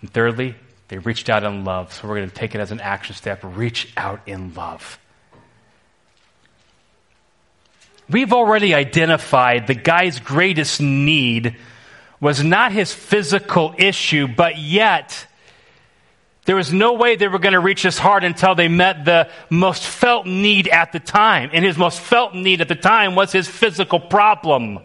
[0.02, 0.56] And thirdly,
[0.90, 1.94] they reached out in love.
[1.94, 3.40] So we're going to take it as an action step.
[3.44, 5.00] Reach out in love.
[8.10, 11.56] We've already identified the guy's greatest need
[12.20, 15.28] was not his physical issue, but yet
[16.46, 19.30] there was no way they were going to reach his heart until they met the
[19.50, 21.50] most felt need at the time.
[21.52, 24.80] And his most felt need at the time was his physical problem.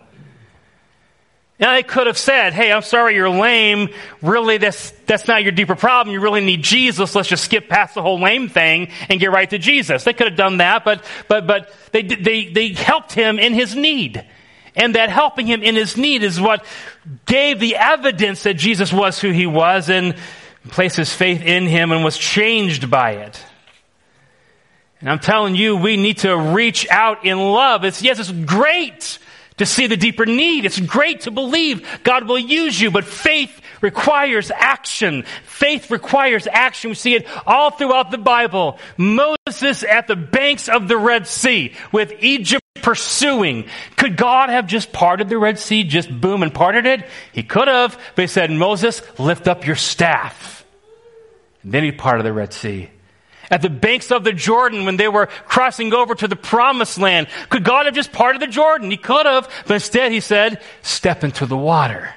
[1.59, 3.91] Now they could have said, hey, I'm sorry you're lame.
[4.23, 6.15] Really, that's, that's not your deeper problem.
[6.15, 7.15] You really need Jesus.
[7.15, 10.03] Let's just skip past the whole lame thing and get right to Jesus.
[10.03, 13.77] They could have done that, but, but, but they, they, they helped him in his
[13.77, 14.25] need.
[14.75, 16.65] And that helping him in his need is what
[17.27, 20.15] gave the evidence that Jesus was who he was and
[20.69, 23.45] placed his faith in him and was changed by it.
[25.01, 27.85] And I'm telling you, we need to reach out in love.
[27.85, 29.19] It's, yes, it's great
[29.57, 30.65] to see the deeper need.
[30.65, 35.25] It's great to believe God will use you, but faith requires action.
[35.45, 36.91] Faith requires action.
[36.91, 38.79] We see it all throughout the Bible.
[38.99, 43.69] Moses at the banks of the Red Sea with Egypt pursuing.
[43.97, 47.07] Could God have just parted the Red Sea, just boom and parted it?
[47.33, 50.65] He could have, but he said, Moses, lift up your staff.
[51.63, 52.91] And then he parted the Red Sea.
[53.51, 57.27] At the banks of the Jordan, when they were crossing over to the promised land,
[57.49, 58.91] could God have just parted the Jordan?
[58.91, 62.15] He could have, but instead he said, step into the water.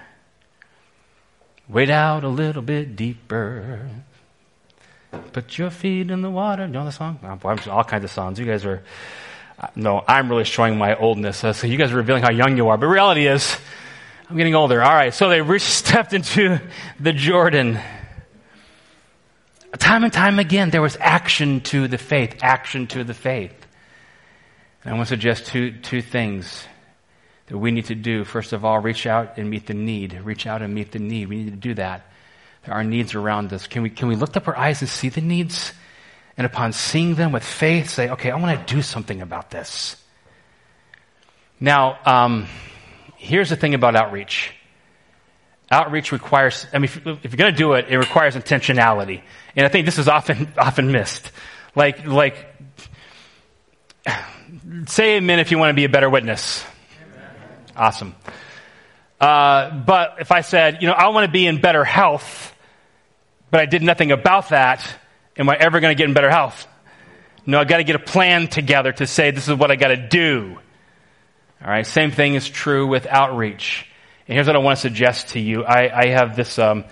[1.67, 3.89] Wade out a little bit deeper.
[5.31, 6.65] Put your feet in the water.
[6.65, 7.19] You know the song?
[7.67, 8.37] All kinds of songs.
[8.37, 8.83] You guys are,
[9.75, 11.37] no, I'm really showing my oldness.
[11.37, 12.77] So you guys are revealing how young you are.
[12.77, 13.57] But reality is,
[14.29, 14.81] I'm getting older.
[14.81, 15.13] All right.
[15.13, 16.59] So they stepped into
[16.99, 17.79] the Jordan.
[19.77, 23.53] Time and time again, there was action to the faith, action to the faith.
[24.83, 26.65] And I want to suggest two, two things
[27.47, 28.23] that we need to do.
[28.23, 30.13] First of all, reach out and meet the need.
[30.23, 31.27] Reach out and meet the need.
[31.27, 32.05] We need to do that.
[32.65, 33.67] There are needs around us.
[33.67, 35.73] Can we, can we lift up our eyes and see the needs?
[36.37, 39.95] And upon seeing them with faith, say, okay, I want to do something about this.
[41.59, 42.47] Now, um,
[43.17, 44.51] here's the thing about outreach.
[45.71, 49.21] Outreach requires, I mean, if, if you're going to do it, it requires intentionality.
[49.55, 51.31] And I think this is often, often missed.
[51.75, 52.35] Like, like,
[54.87, 56.65] say amen if you want to be a better witness.
[57.75, 58.15] Awesome.
[59.19, 62.53] Uh, but if I said, you know, I want to be in better health,
[63.49, 64.85] but I did nothing about that,
[65.37, 66.67] am I ever going to get in better health?
[67.45, 69.89] No, I've got to get a plan together to say this is what I got
[69.89, 70.57] to do.
[71.61, 71.85] All right.
[71.85, 73.85] Same thing is true with outreach.
[74.27, 75.63] And here's what I want to suggest to you.
[75.63, 76.85] I, I have this, um,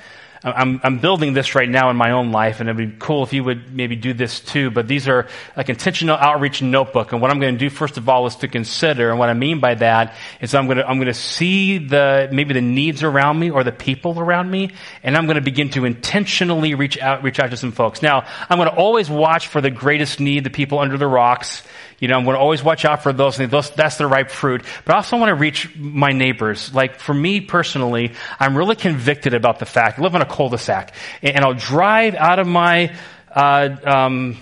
[0.44, 3.32] I'm, I'm building this right now in my own life, and it'd be cool if
[3.32, 4.72] you would maybe do this too.
[4.72, 7.12] But these are like intentional outreach notebook.
[7.12, 9.34] And what I'm going to do first of all is to consider, and what I
[9.34, 13.04] mean by that is I'm going to I'm going to see the maybe the needs
[13.04, 14.72] around me or the people around me,
[15.04, 18.02] and I'm going to begin to intentionally reach out reach out to some folks.
[18.02, 21.62] Now I'm going to always watch for the greatest need, the people under the rocks.
[22.02, 24.64] You know, I'm going to always watch out for those, those that's the ripe fruit.
[24.84, 26.74] But I also want to reach my neighbors.
[26.74, 30.94] Like for me personally, I'm really convicted about the fact, I live in a cul-de-sac,
[31.22, 32.94] and I'll drive out of my,
[33.34, 34.38] uh, um,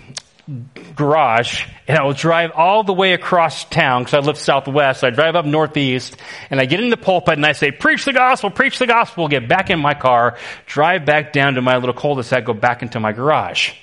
[0.96, 5.02] garage and I will drive all the way across town because I live southwest.
[5.02, 6.18] So I drive up northeast
[6.50, 9.28] and I get in the pulpit and I say, preach the gospel, preach the gospel,
[9.28, 13.00] get back in my car, drive back down to my little cul-de-sac, go back into
[13.00, 13.74] my garage.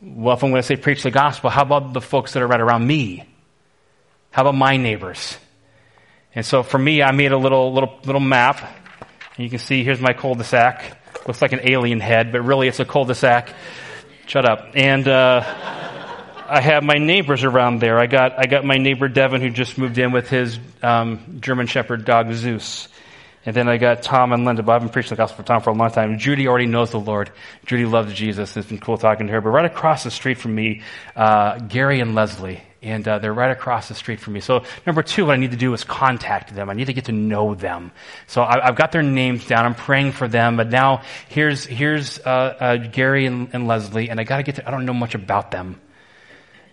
[0.00, 2.46] Well, if I'm going to say preach the gospel, how about the folks that are
[2.46, 3.24] right around me?
[4.30, 5.36] How about my neighbors?
[6.34, 8.60] And so for me, I made a little, little, little map.
[8.60, 11.26] And you can see here's my cul-de-sac.
[11.26, 13.52] Looks like an alien head, but really it's a cul-de-sac.
[14.26, 14.70] Shut up.
[14.74, 15.42] And, uh,
[16.50, 17.98] I have my neighbors around there.
[17.98, 21.66] I got, I got my neighbor Devin who just moved in with his, um, German
[21.66, 22.88] Shepherd dog Zeus.
[23.46, 24.62] And then I got Tom and Linda.
[24.62, 26.18] But I've been preaching the gospel for Tom for a long time.
[26.18, 27.30] Judy already knows the Lord.
[27.64, 28.56] Judy loves Jesus.
[28.56, 29.40] It's been cool talking to her.
[29.40, 30.82] But right across the street from me,
[31.16, 32.62] uh, Gary and Leslie.
[32.80, 34.40] And uh, they're right across the street from me.
[34.40, 36.70] So number two, what I need to do is contact them.
[36.70, 37.90] I need to get to know them.
[38.28, 39.64] So I, have got their names down.
[39.64, 40.56] I'm praying for them.
[40.56, 44.56] But now here's here's uh, uh Gary and, and, Leslie, and I got to get
[44.56, 44.68] to.
[44.68, 45.80] I don't know much about them.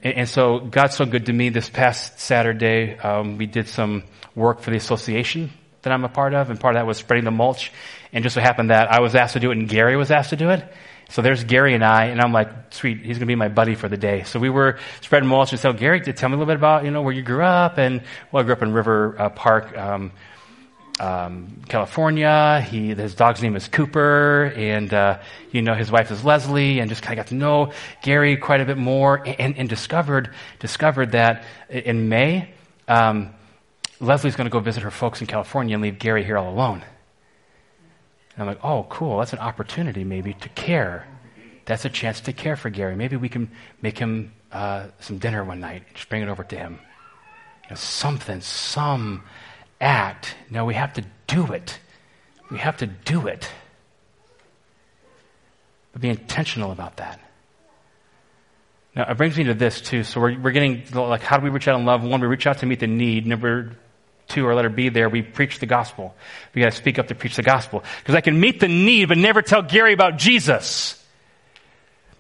[0.04, 1.50] And, and so God's so good to me.
[1.50, 4.04] This past Saturday, um, we did some
[4.36, 5.52] work for the association
[5.86, 7.72] that I'm a part of, and part of that was spreading the mulch.
[8.12, 10.32] And just so happened that I was asked to do it, and Gary was asked
[10.32, 10.64] to do it.
[11.10, 13.88] So there's Gary and I, and I'm like, sweet, he's gonna be my buddy for
[13.88, 14.24] the day.
[14.24, 16.92] So we were spreading mulch, and so Gary, tell me a little bit about, you
[16.92, 20.12] know, where you grew up, and well, I grew up in River uh, Park, um,
[21.00, 22.66] um, California.
[22.68, 25.20] He, his dog's name is Cooper, and uh,
[25.52, 28.62] you know his wife is Leslie, and just kind of got to know Gary quite
[28.62, 32.50] a bit more, and, and discovered discovered that in May,
[32.88, 33.35] um,
[34.00, 36.84] Leslie's going to go visit her folks in California and leave Gary here all alone.
[38.34, 39.20] And I'm like, oh, cool.
[39.20, 41.08] That's an opportunity maybe to care.
[41.66, 42.96] That's a chance to care for Gary.
[42.96, 43.50] Maybe we can
[43.82, 45.84] make him uh, some dinner one night.
[45.88, 46.80] And just bring it over to him.
[47.64, 49.24] You know, something, some
[49.80, 50.36] act.
[50.50, 51.80] No, we have to do it.
[52.52, 53.50] We have to do it.
[55.94, 57.22] But be intentional about that.
[58.96, 60.04] Now, it brings me to this too.
[60.04, 62.04] So we're, we're getting, like, how do we reach out in love?
[62.04, 63.26] One, we reach out to meet the need.
[63.26, 63.72] Number
[64.28, 66.16] two, or letter B there, we preach the gospel.
[66.54, 67.84] We gotta speak up to preach the gospel.
[68.00, 71.02] Because I can meet the need, but never tell Gary about Jesus.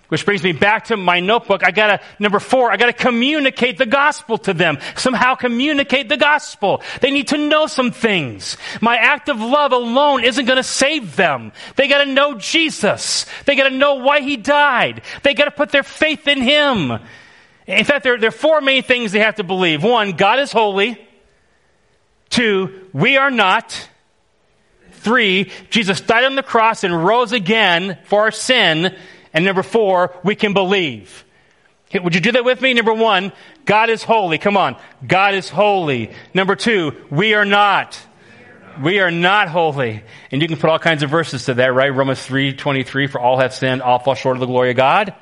[0.07, 1.63] Which brings me back to my notebook.
[1.65, 4.77] I gotta, number four, I gotta communicate the gospel to them.
[4.95, 6.83] Somehow communicate the gospel.
[7.01, 8.55] They need to know some things.
[8.81, 11.53] My act of love alone isn't gonna save them.
[11.75, 13.25] They gotta know Jesus.
[13.45, 15.01] They gotta know why He died.
[15.23, 16.99] They gotta put their faith in Him.
[17.65, 19.83] In fact, there, there are four main things they have to believe.
[19.83, 21.04] One, God is holy.
[22.29, 23.89] Two, we are not.
[24.91, 28.95] Three, Jesus died on the cross and rose again for our sin.
[29.33, 31.25] And number four, we can believe.
[31.93, 32.73] Would you do that with me?
[32.73, 33.31] Number one,
[33.65, 34.37] God is holy.
[34.37, 34.75] Come on.
[35.05, 36.11] God is holy.
[36.33, 37.99] Number two, we are not.
[38.81, 40.03] We are not holy.
[40.31, 41.93] And you can put all kinds of verses to that, right?
[41.93, 45.13] Romans 3, 23, for all have sinned, all fall short of the glory of God.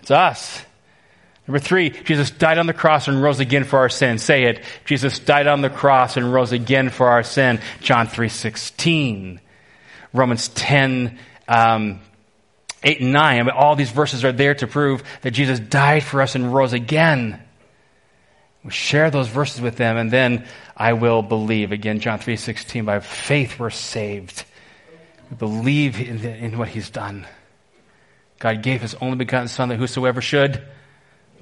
[0.00, 0.64] It's us.
[1.50, 4.18] Number three, Jesus died on the cross and rose again for our sin.
[4.18, 4.62] Say it.
[4.84, 7.58] Jesus died on the cross and rose again for our sin.
[7.80, 9.40] John 3.16.
[10.12, 11.98] Romans 10, um,
[12.84, 13.40] 8 and 9.
[13.40, 16.54] I mean, all these verses are there to prove that Jesus died for us and
[16.54, 17.42] rose again.
[18.62, 21.72] We share those verses with them and then I will believe.
[21.72, 24.44] Again, John 3.16, by faith we're saved.
[25.30, 27.26] We believe in, the, in what he's done.
[28.38, 30.64] God gave his only begotten son that whosoever should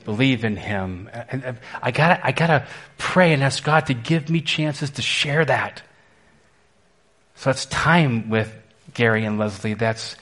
[0.04, 1.11] believe in him.
[1.12, 5.44] And I gotta, I gotta pray and ask God to give me chances to share
[5.44, 5.82] that.
[7.37, 8.52] So that's time with
[8.94, 9.74] Gary and Leslie.
[9.74, 10.16] That's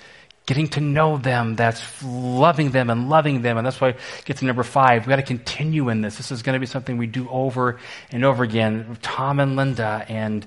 [0.46, 1.56] getting to know them.
[1.56, 3.56] That's loving them and loving them.
[3.58, 5.06] And that's why I get to number five.
[5.06, 6.16] We gotta continue in this.
[6.16, 7.78] This is gonna be something we do over
[8.10, 8.96] and over again.
[9.02, 10.46] Tom and Linda and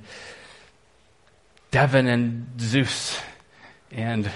[1.71, 3.19] Devin and Zeus
[3.91, 4.29] and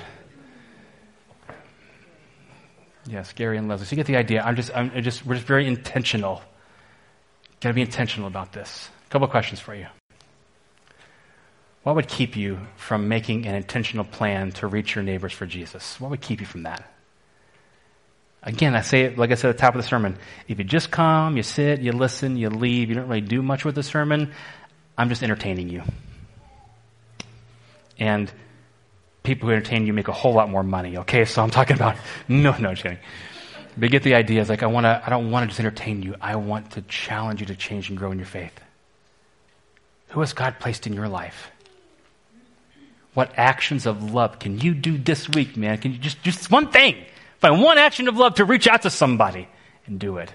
[3.06, 3.86] Yes, Gary and Leslie.
[3.86, 4.42] So you get the idea.
[4.42, 6.42] I'm just, I'm just, we're just very intentional.
[7.60, 8.90] Got to be intentional about this.
[9.06, 9.88] A couple questions for you.
[11.84, 16.00] What would keep you from making an intentional plan to reach your neighbors for Jesus?
[16.00, 16.90] What would keep you from that?
[18.42, 20.18] Again, I say it like I said at the top of the sermon.
[20.48, 23.66] If you just come, you sit, you listen, you leave, you don't really do much
[23.66, 24.34] with the sermon,
[24.98, 25.84] I'm just entertaining you.
[27.98, 28.32] And
[29.24, 31.26] people who entertain you make a whole lot more money, okay?
[31.26, 31.98] So I'm talking about,
[32.28, 33.00] no, no, just kidding.
[33.76, 34.42] But get the idea.
[34.42, 36.16] It's like, I want to, I don't want to just entertain you.
[36.22, 38.54] I want to challenge you to change and grow in your faith.
[40.10, 41.50] Who has God placed in your life?
[43.14, 45.78] What actions of love can you do this week, man?
[45.78, 46.98] Can you just, just one thing?
[47.40, 49.48] Find one action of love to reach out to somebody
[49.86, 50.32] and do it.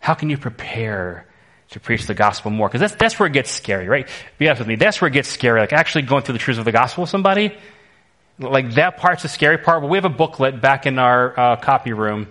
[0.00, 1.26] How can you prepare
[1.70, 2.68] to preach the gospel more?
[2.68, 4.08] Because that's, that's where it gets scary, right?
[4.38, 4.76] Be honest with me.
[4.76, 5.60] That's where it gets scary.
[5.60, 7.56] Like actually going through the truths of the gospel with somebody.
[8.38, 9.82] Like that part's the scary part.
[9.82, 12.28] But we have a booklet back in our uh, copy room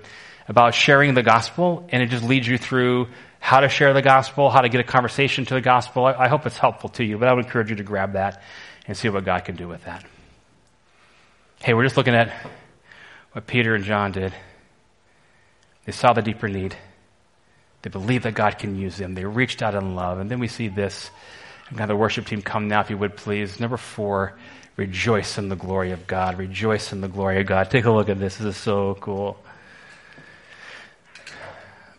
[0.48, 3.08] about sharing the gospel, and it just leads you through
[3.40, 6.06] how to share the gospel, how to get a conversation to the gospel.
[6.06, 8.42] I, I hope it's helpful to you, but I would encourage you to grab that
[8.88, 10.06] and see what God can do with that.
[11.62, 12.32] Hey, we're just looking at
[13.34, 14.34] what Peter and John did.
[15.86, 16.76] They saw the deeper need.
[17.88, 19.14] They believed that God can use them.
[19.14, 20.20] They reached out in love.
[20.20, 21.10] And then we see this.
[21.78, 23.62] Have the worship team come now, if you would please.
[23.62, 24.34] Number four,
[24.76, 26.38] rejoice in the glory of God.
[26.38, 27.72] Rejoice in the glory of God.
[27.72, 28.36] Take a look at this.
[28.36, 29.42] This is so cool.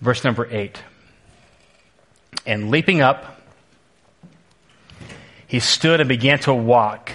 [0.02, 0.82] Verse number eight.
[2.44, 3.40] And leaping up,
[5.46, 7.12] he stood and began to walk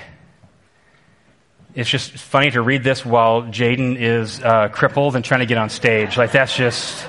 [1.75, 5.57] it's just funny to read this while Jaden is uh, crippled and trying to get
[5.57, 6.17] on stage.
[6.17, 7.07] Like, that's just.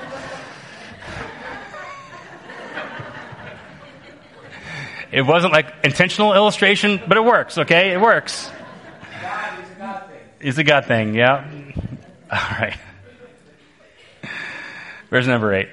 [5.15, 7.93] It wasn't like intentional illustration, but it works, okay?
[7.93, 8.51] It works.
[9.21, 10.19] God, it's a God thing.
[10.41, 11.49] It's a God thing, yeah.
[12.29, 12.77] All right.
[15.09, 15.69] Verse number eight.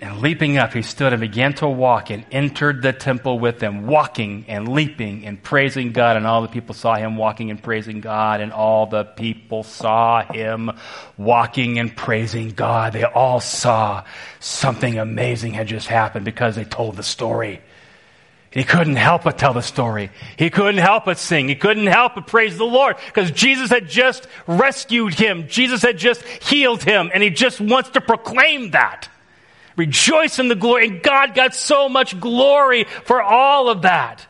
[0.00, 3.86] And leaping up, he stood and began to walk and entered the temple with them,
[3.86, 6.16] walking and leaping and praising God.
[6.16, 8.40] And all the people saw him walking and praising God.
[8.40, 10.70] And all the people saw him
[11.18, 12.94] walking and praising God.
[12.94, 14.04] They all saw
[14.40, 17.60] something amazing had just happened because they told the story.
[18.52, 20.10] He couldn't help but tell the story.
[20.36, 21.48] He couldn't help but sing.
[21.48, 25.48] He couldn't help but praise the Lord because Jesus had just rescued him.
[25.48, 29.08] Jesus had just healed him and he just wants to proclaim that.
[29.74, 30.88] Rejoice in the glory.
[30.88, 34.26] And God got so much glory for all of that.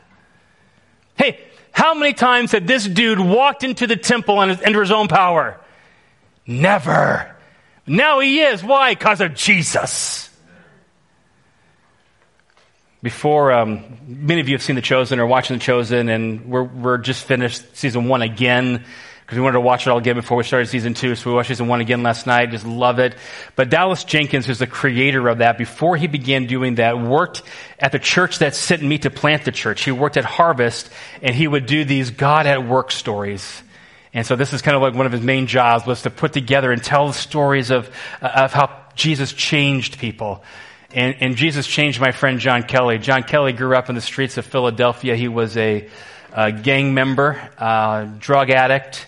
[1.17, 1.41] Hey,
[1.73, 5.59] how many times had this dude walked into the temple under his own power?
[6.47, 7.35] Never.
[7.89, 8.63] Now he is.
[8.63, 8.95] Why?
[8.95, 10.31] Because of Jesus.
[13.03, 16.63] Before, um, many of you have seen The Chosen or watching The Chosen, and we're,
[16.63, 18.85] we're just finished season one again
[19.23, 21.17] because we wanted to watch it all again before we started season two.
[21.17, 22.51] So we watched season one again last night.
[22.51, 23.17] Just love it.
[23.57, 27.43] But Dallas Jenkins, who's the creator of that, before he began doing that, worked
[27.77, 29.83] at the church that sent me to plant the church.
[29.83, 30.89] He worked at Harvest
[31.23, 33.63] and he would do these God at work stories.
[34.15, 36.33] And so this is kind of like one of his main jobs was to put
[36.33, 37.91] together and tell the stories of,
[38.21, 40.45] of how Jesus changed people.
[40.95, 42.99] And, and Jesus changed my friend John Kelly.
[42.99, 45.17] John Kelly grew up in the streets of Philadelphia.
[45.17, 45.89] He was a,
[46.33, 49.07] a gang member, uh, drug addict,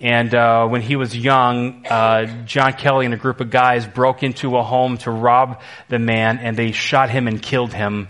[0.00, 4.22] and uh, when he was young, uh, John Kelly and a group of guys broke
[4.22, 8.08] into a home to rob the man, and they shot him and killed him.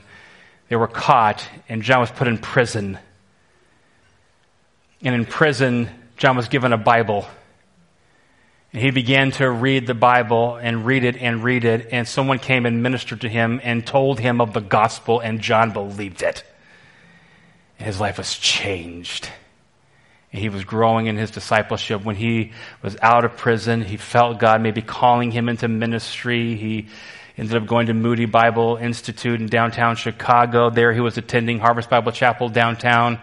[0.69, 2.99] They were caught, and John was put in prison.
[5.03, 7.27] And in prison, John was given a Bible.
[8.75, 12.41] And he began to read the Bible and read it and read it, and someone
[12.41, 16.43] came and ministered to him and told him of the gospel, and John believed it.
[17.79, 19.31] And his life was changed
[20.33, 22.05] And he was growing in his discipleship.
[22.05, 22.51] When he
[22.83, 26.57] was out of prison, he felt God maybe calling him into ministry.
[26.57, 26.89] He
[27.39, 30.71] ended up going to Moody Bible Institute in downtown Chicago.
[30.71, 33.21] There he was attending Harvest Bible Chapel downtown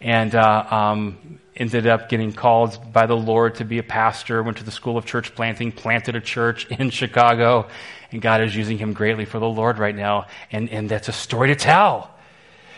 [0.00, 4.58] and uh, um, ended up getting called by the Lord to be a pastor, went
[4.58, 7.68] to the School of Church Planting, planted a church in Chicago,
[8.12, 10.26] and God is using him greatly for the Lord right now.
[10.52, 12.10] And, and that's a story to tell.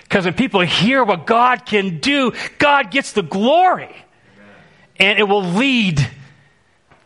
[0.03, 3.95] Because when people hear what God can do, God gets the glory.
[4.99, 6.09] And it will lead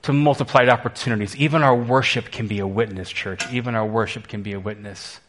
[0.02, 1.36] to multiplied opportunities.
[1.36, 3.50] Even our worship can be a witness, church.
[3.52, 5.20] Even our worship can be a witness.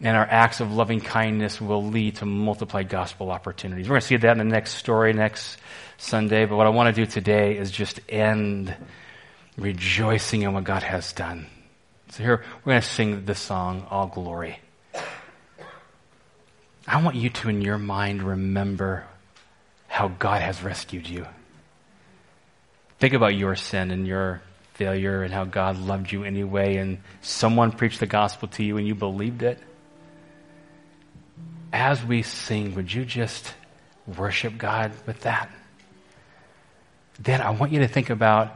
[0.00, 3.88] And our acts of loving kindness will lead to multiplied gospel opportunities.
[3.88, 5.56] We're going to see that in the next story next
[5.96, 6.44] Sunday.
[6.44, 8.76] But what I want to do today is just end
[9.56, 11.46] rejoicing in what God has done.
[12.10, 14.60] So here, we're going to sing this song, All Glory.
[16.86, 19.06] I want you to, in your mind, remember
[19.88, 21.26] how God has rescued you.
[22.98, 24.42] Think about your sin and your
[24.74, 28.86] failure and how God loved you anyway, and someone preached the gospel to you and
[28.86, 29.58] you believed it.
[31.72, 33.52] As we sing, would you just
[34.16, 35.50] worship God with that?
[37.18, 38.54] Then I want you to think about,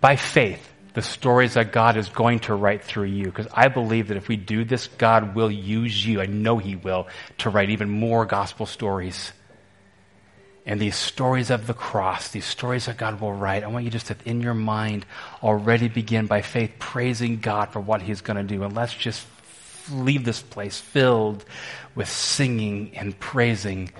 [0.00, 3.26] by faith, the stories that God is going to write through you.
[3.26, 6.20] Because I believe that if we do this, God will use you.
[6.20, 7.08] I know He will
[7.38, 9.32] to write even more gospel stories.
[10.66, 13.90] And these stories of the cross, these stories that God will write, I want you
[13.90, 15.06] just to, in your mind,
[15.42, 18.62] already begin by faith praising God for what He's going to do.
[18.62, 19.26] And let's just
[19.90, 21.44] leave this place filled
[21.94, 23.90] with singing and praising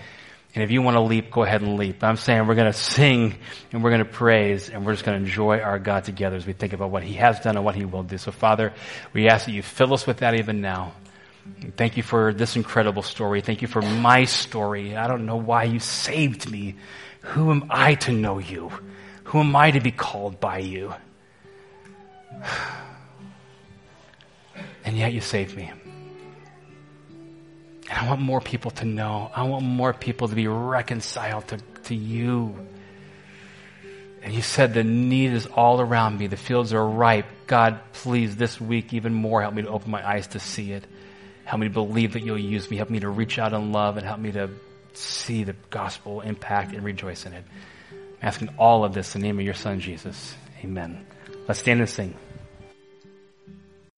[0.55, 2.03] and if you want to leap, go ahead and leap.
[2.03, 3.37] I'm saying we're going to sing
[3.71, 6.45] and we're going to praise and we're just going to enjoy our God together as
[6.45, 8.19] we think about what He has done and what He will do.
[8.19, 8.73] So Father,
[9.13, 10.93] we ask that you fill us with that even now.
[11.77, 13.41] Thank you for this incredible story.
[13.41, 14.97] Thank you for my story.
[14.97, 16.75] I don't know why you saved me.
[17.21, 18.73] Who am I to know you?
[19.25, 20.95] Who am I to be called by you?
[24.83, 25.71] And yet you saved me.
[27.91, 29.31] And I want more people to know.
[29.35, 32.55] I want more people to be reconciled to, to you.
[34.23, 36.29] And you said the need is all around me.
[36.29, 37.27] The fields are ripe.
[37.49, 40.87] God, please, this week, even more, help me to open my eyes to see it.
[41.45, 42.77] Help me to believe that you'll use me.
[42.77, 44.51] Help me to reach out in love and help me to
[44.93, 47.45] see the gospel impact and rejoice in it.
[47.91, 50.37] I'm asking all of this in the name of your son, Jesus.
[50.63, 51.05] Amen.
[51.49, 52.15] Let's stand and sing.